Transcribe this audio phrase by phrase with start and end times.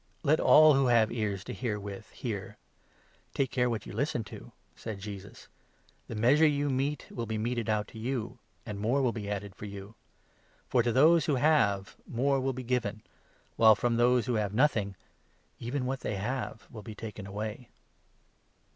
[0.23, 2.57] Let all who have 23 ears to hear with hear.
[3.35, 5.47] Take care what you listen to," said 24 Jesus.
[6.07, 9.53] "The measure you mete will be meted out to you, and more will be added
[9.53, 9.93] for you.
[10.67, 13.01] For, to those who have, more will 25 be given;
[13.57, 14.95] while, from those who have nothing,
[15.59, 17.69] even what they have will be taken away."